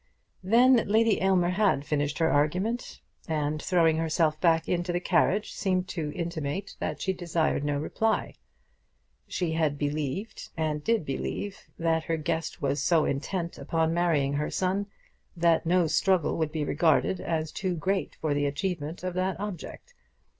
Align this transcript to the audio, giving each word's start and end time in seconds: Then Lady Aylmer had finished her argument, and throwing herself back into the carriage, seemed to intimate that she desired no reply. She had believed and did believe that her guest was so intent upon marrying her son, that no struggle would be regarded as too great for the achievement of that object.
Then 0.43 0.83
Lady 0.87 1.21
Aylmer 1.21 1.51
had 1.51 1.85
finished 1.85 2.17
her 2.17 2.31
argument, 2.31 3.01
and 3.27 3.61
throwing 3.61 3.97
herself 3.97 4.41
back 4.41 4.67
into 4.67 4.91
the 4.91 4.99
carriage, 4.99 5.53
seemed 5.53 5.87
to 5.89 6.11
intimate 6.15 6.75
that 6.79 6.99
she 6.99 7.13
desired 7.13 7.63
no 7.63 7.77
reply. 7.77 8.33
She 9.27 9.51
had 9.51 9.77
believed 9.77 10.49
and 10.57 10.83
did 10.83 11.05
believe 11.05 11.69
that 11.77 12.05
her 12.05 12.17
guest 12.17 12.63
was 12.63 12.81
so 12.81 13.05
intent 13.05 13.59
upon 13.59 13.93
marrying 13.93 14.33
her 14.33 14.49
son, 14.49 14.87
that 15.37 15.67
no 15.67 15.85
struggle 15.85 16.35
would 16.39 16.51
be 16.51 16.65
regarded 16.65 17.19
as 17.21 17.51
too 17.51 17.75
great 17.75 18.15
for 18.19 18.33
the 18.33 18.47
achievement 18.47 19.03
of 19.03 19.13
that 19.13 19.39
object. 19.39 19.93